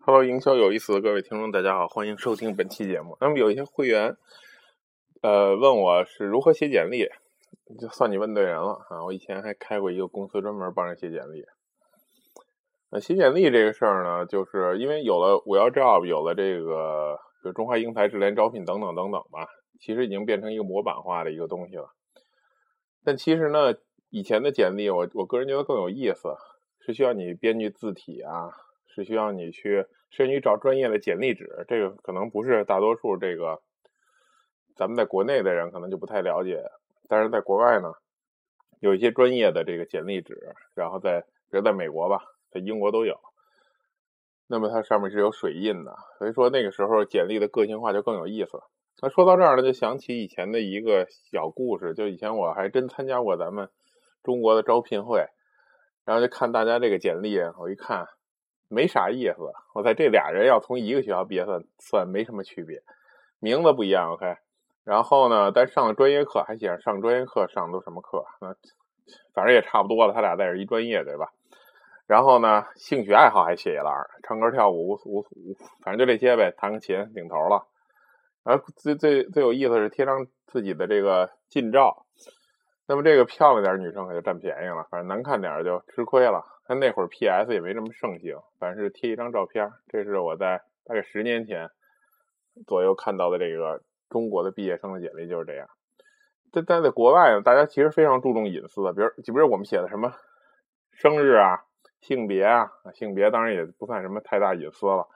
[0.00, 3.16] Hello，营销有意思的各位听众，大家好，欢迎收听本期节目。
[3.20, 4.16] 那么有一些会员，
[5.22, 7.08] 呃，问我是如何写简历，
[7.80, 9.04] 就算你问对人了啊！
[9.04, 11.44] 我以前还开过一个公司，专门帮人写简历。
[12.90, 19.48] 那写简历这个事儿呢，就是因为有了五幺 Job，有了这个就中华英才智联招聘等等等等吧，
[19.80, 21.90] 其实已经变成一个模板化的一个东西了。
[23.02, 23.74] 但其实呢，
[24.10, 26.36] 以前的简历，我我个人觉得更有意思，
[26.78, 28.50] 是需要你编辑字体啊，
[28.96, 29.86] 是需要你去。
[30.08, 33.60] 甚至于找专业的简历纸，这个可能不是大多数这个
[34.76, 36.62] 咱们在国内的人可能就不太了解，
[37.08, 37.92] 但是在国外呢，
[38.78, 43.18] 有一些专业的这个简历纸，然后在比如在美国吧，在英国都有。
[44.46, 48.60] 那么它上面是有水印的，所以说那个时候简历的个性化就更有意思。
[49.02, 53.68] 那说到这儿呢，就想起以前的一个小故事，就以前我还真参加过咱们
[54.22, 55.26] 中国的招聘会，
[56.04, 58.06] 然后就看大家这个简历，我一看。
[58.68, 59.36] 没啥意思，
[59.74, 62.82] 我在这俩人要从一个学校毕业算算没什么区别，
[63.38, 64.36] 名字不一样，OK。
[64.84, 68.24] 然后呢，但上了专业课还写上上专业课上的都什么课？
[68.40, 68.54] 那
[69.34, 71.32] 反正也差不多了，他俩在这一专业对吧？
[72.06, 73.92] 然后呢，兴趣爱好还写一栏，
[74.22, 77.66] 唱歌跳舞舞舞，反正就这些呗，弹个琴顶头了。
[78.44, 82.06] 然后最最最有意思是贴上自己的这个近照，
[82.86, 86.44] 那么这个漂亮点女生可就占便宜了，反正难看点就吃亏了。
[86.68, 89.70] 他那会儿 P.S 也没这么盛行，反正是贴一张照片。
[89.88, 91.70] 这是我在大概十年前
[92.66, 95.68] 左右看到的这个中国的毕业生的简历，就是这样。
[96.50, 100.12] 但但在国外呢，大家其实非常注重隐私的，比如比如我们写的什么
[100.90, 101.62] 生日啊、
[102.00, 105.06] 性别啊，性别当然也不算什么太大隐私了。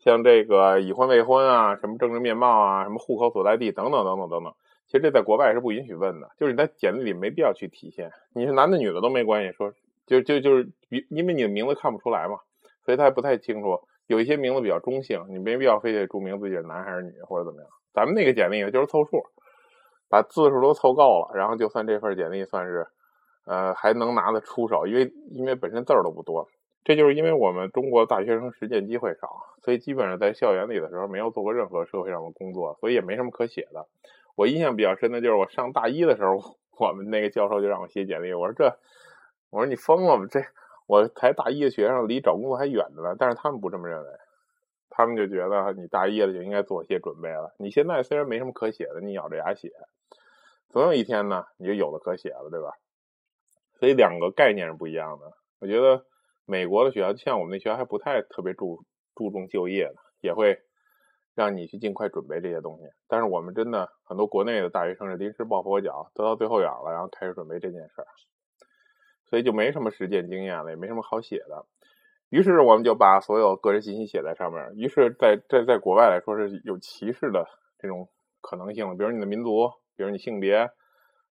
[0.00, 4.54] 像这个已婚未婚啊、什么政治面貌啊、什么户口所在地等等等等等等，
[4.86, 9.72] 其实这在国外是不允许问的，就是你在简历里没必要去体现，你是男的女的都没关系，说。
[10.08, 10.72] 就就就是，
[11.10, 12.40] 因为你的名字看不出来嘛，
[12.84, 13.80] 所以他不太清楚。
[14.08, 17.70] 有一些名字比较中性，你没必要非得注明自己是男还是女或者怎么样。
[17.92, 19.22] 咱们那个简历呢，就是凑数，
[20.08, 22.86] 把字数都凑够了，然后就算这份简历算是，
[23.44, 24.86] 呃，还能拿得出手。
[24.86, 26.48] 因为因为本身字儿都不多，
[26.84, 29.28] 这就是因为我们中国大学生实践机会少，
[29.62, 33.86] 所以基本上在校园里的时候没有做过任何社会上的工作，所以也没什么可写的。
[34.36, 38.78] 我印象比较深的就是我上大一的时候， 我们那个教授就让我写简历，我说这。
[39.50, 40.26] 我说你疯了吗？
[40.30, 40.40] 这
[40.86, 43.16] 我才大一的学生，离找工作还远着呢。
[43.18, 44.10] 但是他们不这么认为，
[44.90, 47.54] 他们就觉得你大一了就应该做些准备了。
[47.58, 49.70] 你现在虽然没什么可写的，你咬着牙写，
[50.68, 52.72] 总有一天呢，你就有了可写了，对吧？
[53.78, 55.32] 所以两个概念是不一样的。
[55.60, 56.04] 我觉得
[56.46, 58.84] 美国的学校，像我们那学校还不太特别注
[59.14, 60.60] 注重就业的，也会
[61.34, 62.84] 让你去尽快准备这些东西。
[63.06, 68.06] 但是我们真的很多国内的大学生是临时抱佛脚，得到最后眼了，然后开始准备这件事儿。
[69.28, 71.66] 所以就没什么实践经验了，也没什么好写的。
[72.30, 74.72] 于是我们就把所有个人信息写在上面。
[74.76, 77.46] 于是，在在在国外来说是有歧视的
[77.78, 78.08] 这种
[78.40, 80.70] 可能性比如你的民族，比如你性别，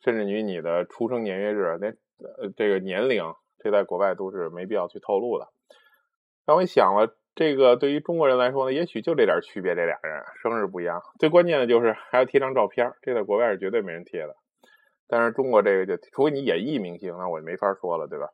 [0.00, 1.88] 甚至于你的出生年月日，那
[2.18, 3.22] 呃这个年龄，
[3.58, 5.48] 这在国外都是没必要去透露的。
[6.46, 11.02] 但我想了，这个对于中国人来说呢，也许就这点区别，这俩人生日不一样。
[11.18, 14.34] 最关键的就是还要贴张照片，这在国外是绝对没人贴的。
[15.08, 18.28] 但是中国这个就，除非你演艺明星，那我就没法说了，对吧？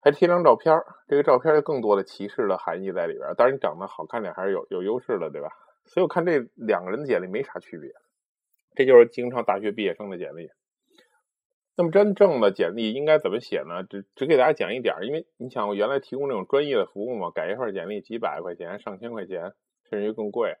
[0.00, 3.34] 还贴张照片这个照片有更多的歧视的含义在里边。
[3.36, 5.48] 当然你长得好看点还是有有优势的，对吧？
[5.86, 7.90] 所以我看这两个人的简历没啥区别，
[8.76, 10.50] 这就是经常大学毕业生的简历。
[11.76, 13.82] 那么真正的简历应该怎么写呢？
[13.82, 19.52] 只只给大家讲一点，因为你想我原来提供这种专业的服务嘛，改一份简历几百块钱、上千块钱，
[19.90, 20.56] 甚至于更贵，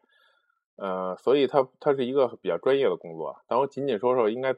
[0.76, 3.42] 呃，所以它它是一个比较专业的工作。
[3.46, 4.54] 但我仅仅说说应该。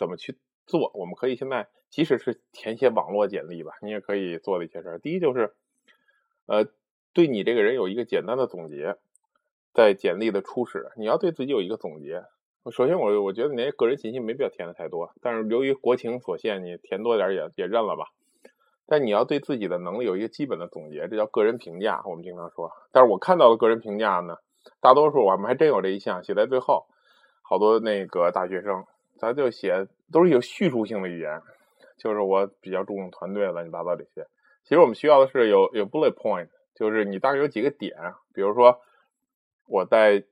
[0.00, 0.90] 怎么去做？
[0.94, 4.98] 我们可以现在，即使是填写网络简历吧，你也可以做的一些事儿。
[4.98, 5.52] 第一就是，
[6.46, 6.64] 呃，
[7.12, 8.96] 对你这个人有一个简单的总结，
[9.74, 12.24] 在简历的初始，你要对自己有一个总结。
[12.72, 18.06] 首先，我我觉得你那个人信息没必要填的太多，但是由于国情所限，你填多点也也认了吧。
[18.86, 22.02] 但你要对自己的能力有一个基本的总结，这叫个人评价。
[22.06, 24.38] 我们经常说，但是我看到的个人评价呢，
[24.80, 26.86] 大多数我们还真有这一项写在最后，
[27.42, 28.86] 好多那个大学生。
[29.20, 31.42] 咱就写都是有叙述性的语言，
[31.98, 34.26] 就是我比较注重团队乱七八糟这些。
[34.64, 37.94] 其实我们需要的是有有 bullet point，就是你大概有几个点，
[38.32, 38.80] 比如说
[39.66, 40.24] 我在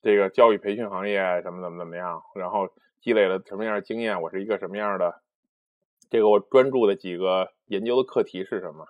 [0.00, 2.70] 这个教育培训行业怎么怎么怎么样，然后
[3.02, 5.20] 积累了什么样的经验，我是一个什么样的，
[6.08, 8.86] 这个我专注的几个研究的课题是什么，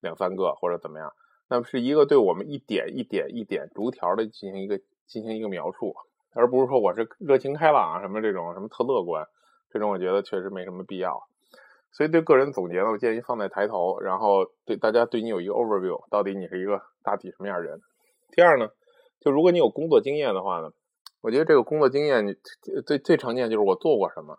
[0.00, 1.14] 两三个或者怎么样，
[1.48, 5.96] 那么是一个对我们一点一点一点逐条的进行一个进行一个描述。
[6.34, 9.26] 而不是说我是热情开朗啊什么这种什么特乐观，
[9.70, 11.22] 这种我觉得确实没什么必要。
[11.90, 17.80] 所以对个人总结呢，我建议放在抬头，然后对大家对你有一个 overview，到底你是一个大体什么样人。
[18.30, 18.68] 第二呢，
[19.20, 20.70] 就如果你有工作经验的话呢，
[21.22, 22.34] 我觉得这个工作经验你
[22.86, 24.36] 最最常见就是我做过什么，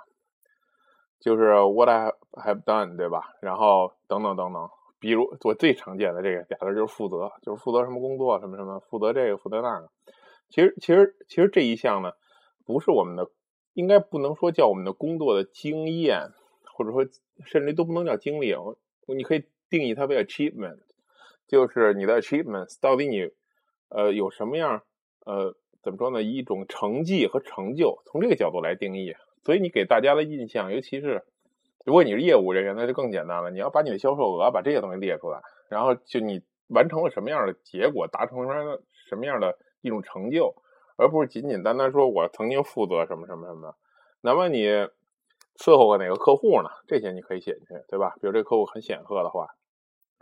[1.19, 3.23] 就是 what I have done，对吧？
[3.41, 4.69] 然后等等等等，
[4.99, 9.89] 比如我最常见的这个俩字就是负责，就是负责什么工作什么什么，负责这个负责那个。
[10.49, 12.13] 其实其实其实这一项呢，
[12.65, 13.29] 不是我们的，
[13.73, 16.31] 应该不能说叫我们的工作的经验。
[16.71, 17.05] 或者说，
[17.43, 18.55] 甚至都不能叫经历，
[19.05, 20.77] 你可以定义它为 achievement，
[21.45, 23.31] 就是你的 achievements 到底你
[23.89, 24.83] 呃有什么样
[25.25, 26.23] 呃怎么说呢？
[26.23, 29.13] 一种成绩和成就，从这个角度来定义。
[29.43, 31.25] 所以你给大家的印象，尤其是
[31.83, 33.51] 如果你是业务人员，那就更简单了。
[33.51, 40.55] 你要把你的销售额把这些东西列出来，然后就你完成了什么样的结果，达成了什么样的一种成就，
[40.97, 43.75] 而不是仅仅单单说我曾经负责什么什么什么。
[44.21, 44.87] 那么你。
[45.61, 46.69] 伺候过哪个客户呢？
[46.87, 48.13] 这些你可以写进去，对吧？
[48.21, 49.45] 比如这个客户很显赫的话，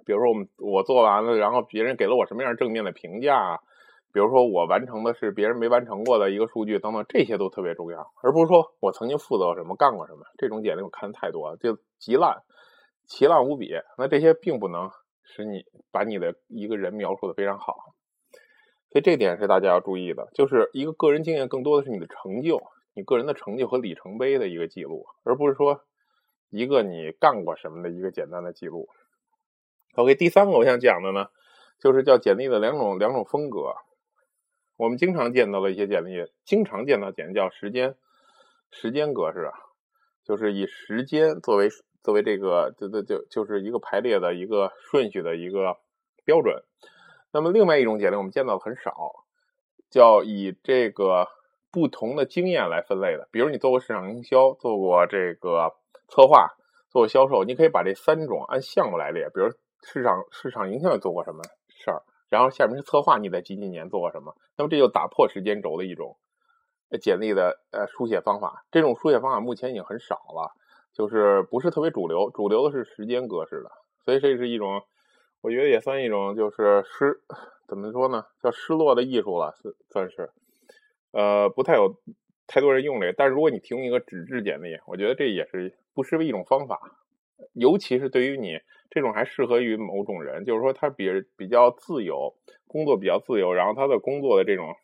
[0.03, 3.61] 比如说我们我做完了，然后别人给了我什么样正面的评价？
[4.11, 10.25] 比如说我完成的是别人没完成过的一个数据等等，这些都特别重要，而不是说我曾经负责什么、干过什么。
[10.39, 12.41] 这种简历我看的太多了，就极烂、
[13.05, 13.75] 奇烂无比。
[13.99, 14.89] 那这些并不能
[15.23, 17.75] 使你把你的一个人描述的非常好，
[18.89, 22.61] 所以这点是大家要注意的，就是一个个人经验更多的是你的成就。
[22.93, 25.83] 你个人的成就和里程碑的一个记录，而不是说
[26.49, 28.89] 一个你干过什么的一个简单的记录。
[29.93, 31.27] OK，第三个我想讲的呢，
[31.79, 33.75] 就是叫简历的两种两种风格。
[34.77, 37.93] 我们经常见到的一些简历，经常见到简历叫时间
[38.71, 39.51] 时间格式，
[40.23, 41.69] 就是以时间作为
[42.01, 45.77] 作为这个就就就就是一个排列的一个顺序的一个
[46.25, 46.63] 标准。
[47.37, 48.91] 那么另外一种简历我们见到的很少，
[49.91, 51.27] 叫以这个。
[51.69, 55.75] 不同的经验来分类的，比如你做过市场营销，做过这个
[56.07, 56.47] 策划，
[56.89, 59.25] 做过销售，你可以把这三种按项目来列。
[59.25, 59.49] 比如
[59.83, 64.33] 市场市场营销做过什么事儿，然后下面是策划，你在几几年做过什么？
[64.57, 66.17] 那么这就打破时间轴的一种
[66.99, 68.65] 简历的呃书写方法。
[68.71, 70.49] 这种书写方法目前已经很少了，
[70.93, 73.69] 就是不是特别主流，主流的是时间格式的。
[74.03, 74.81] 所以这是一种，
[75.47, 77.21] 我觉得也算一种就是失
[77.69, 78.25] 怎么说呢？
[78.43, 80.29] 叫失落的艺术了，是算是。
[81.13, 81.95] 呃，不太有
[82.47, 86.81] 太多人用这个，但是如果你提供一个纸质简历，我觉得这也是不失为一种方法，
[87.53, 88.59] 尤其是对于你
[88.89, 91.07] 这种还适合于某种人，就是说他比
[91.37, 92.35] 比较自由，
[92.67, 94.75] 工作比较自由，然后他的工作的这种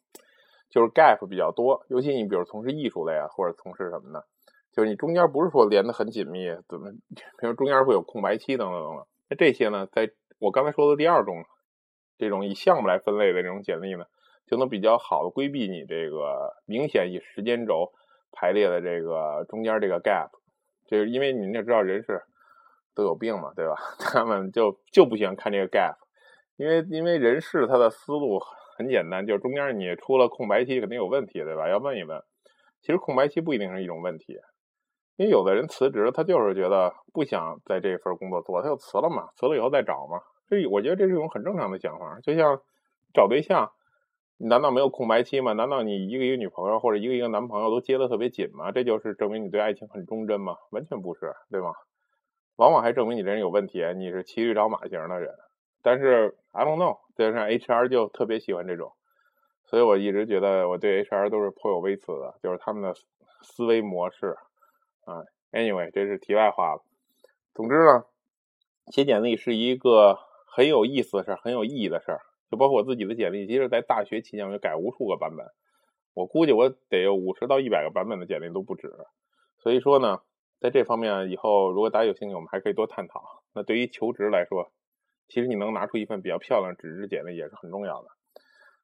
[0.69, 4.25] 就是 gap 比较多，尤其你比如从事艺术类啊，或者从事什么的，
[4.71, 6.89] 就是你中间不是说连的很紧密，怎么，
[7.38, 10.10] 比如中间会有空白期等等等等，那这些呢，在
[10.44, 11.44] 我刚才说的第二种
[12.18, 14.06] 这种以项目来分类的这种简历呢。
[14.45, 17.94] 就能比较好的规避你这个明显以时间轴
[18.34, 20.31] 排列的这个中间这个 gap，
[20.86, 22.22] 就是因为你也知道人是
[22.94, 23.75] 都有病嘛，对吧？
[23.98, 25.95] 他们就就不喜欢看这个 gap，
[26.57, 28.38] 因为因为人事他的思路
[28.75, 31.69] 很简单，就是中间你出了空白期肯定有问题，对吧？
[31.69, 32.22] 要问一问。
[32.81, 34.34] 其实空白期不一定是一种问题，
[35.16, 40.19] 因为有的人辞职，他就是觉得不想在这份工作做，他就辞了嘛，辞了以后再找嘛。
[40.61, 42.61] 这我觉得这是一种很正常的想法，就像
[43.13, 43.71] 找对象。
[44.38, 45.53] 你难道没有空白期吗？
[45.53, 48.71] 难道你一个一个女朋友或者一个一个男朋友都接得特别紧吗？
[48.71, 50.57] 这就是证明你对爱情很忠贞吗？
[50.71, 51.71] 完全不是，对吗？
[52.55, 55.33] 往往还证明你这人有问题，你是骑驴找马型的人。
[55.81, 58.93] 但是 I don't know，加上 HR 就特别喜欢这种，
[59.65, 62.93] 所以我一直觉得我对 HR 都是颇有微词的，就是他们的
[63.41, 64.36] 思维模式
[65.05, 65.24] 啊。
[65.51, 66.81] Anyway，这是题外话了。
[67.53, 68.05] 总之呢，
[68.91, 70.17] 写简历是一个
[70.55, 72.15] 很有意思的事，很有意义的事。
[72.51, 75.48] 就包括我自己的简历，其实，在大学期间我就改无数个版本，
[76.13, 78.93] 我估计我得有五十到一百个版本的简历都不止。
[79.57, 80.22] 所以说呢，
[80.60, 83.24] 在这方面以后如果大家有兴趣，我们还可以多探讨。
[83.55, 84.72] 那对于求职来说，
[85.27, 88.10] 其实你能拿出一份比较漂亮纸质简历也是很重要的。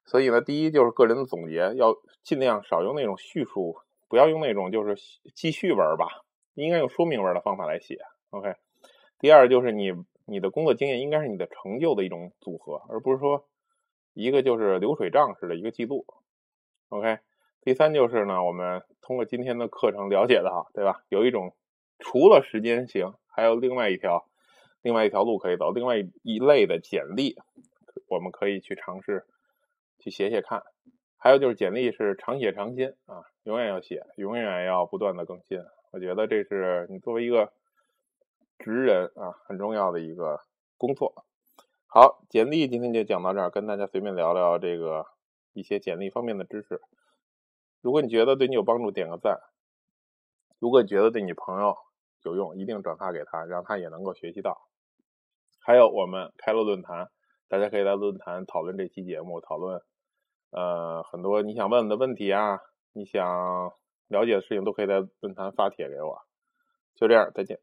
[0.04, 3.76] 所以呢，第一就是个人的总结，要尽量少用那种叙述，
[4.08, 4.96] 不要用那种就是
[5.36, 6.08] 记叙文吧，
[6.54, 7.98] 应该用说明文的方法来写。
[8.30, 8.54] OK。
[9.20, 9.92] 第二就是你
[10.30, 13.46] 你的工作经验应该是你的成就的一种组合，而不是说。
[14.12, 16.04] 一个就是流水账式的一个记录
[16.88, 17.20] ，OK。
[17.62, 21.04] 第三就是呢，我们通过今天的课程了解的哈，对吧？
[21.08, 21.54] 有一种
[22.00, 24.28] 除了时间型，还有另外一条
[24.82, 27.36] 另外一条路可以走，另外一类的简历，
[28.08, 29.24] 我们可以去尝试
[30.00, 30.64] 去写写看。
[31.16, 35.62] 还有就是简历是常写常新啊，永远要写，永远要不断的更新。
[35.92, 37.52] 我觉得这是你作为一个
[38.60, 40.40] 职人啊，很重要的一个
[40.76, 41.24] 工作。
[41.86, 45.06] 好，简历今天就讲到这儿，跟大家随便聊聊这个
[45.54, 46.80] 一些简历方面的知识。
[47.80, 49.38] 如果你觉得对你有帮助，点个赞；
[50.58, 51.74] 如果你觉得对你朋友
[52.22, 54.68] 有用，一定转发给他，让他也能够学习到。
[55.58, 57.08] 还有我们开了论坛，
[57.48, 59.80] 大家可以在论坛讨论这期节目，讨论
[60.50, 62.60] 呃很多你想问的问题啊，
[62.92, 63.72] 你想
[64.08, 66.20] 了解的事情都可以在论坛发帖给我。
[66.94, 67.58] 就这样，再见。